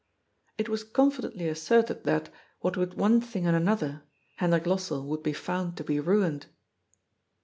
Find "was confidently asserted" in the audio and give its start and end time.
0.67-2.05